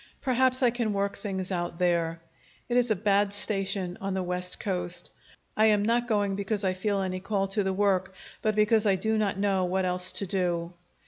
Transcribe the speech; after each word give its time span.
Perhaps 0.19 0.63
I 0.63 0.71
can 0.71 0.93
work 0.93 1.15
things 1.15 1.51
out 1.51 1.77
there. 1.77 2.21
It 2.67 2.75
is 2.75 2.89
a 2.89 2.95
bad 2.95 3.31
station 3.31 3.99
on 4.01 4.15
the 4.15 4.23
West 4.23 4.59
Coast. 4.59 5.11
I 5.55 5.67
am 5.67 5.83
not 5.83 6.07
going 6.07 6.35
because 6.35 6.63
I 6.63 6.73
feel 6.73 7.03
any 7.03 7.19
call 7.19 7.45
to 7.49 7.61
the 7.63 7.71
work, 7.71 8.15
but 8.41 8.55
because 8.55 8.87
I 8.87 8.95
do 8.95 9.15
not 9.19 9.37
know 9.37 9.63
what 9.65 9.85
else 9.85 10.11
to 10.13 10.25
do. 10.25 10.73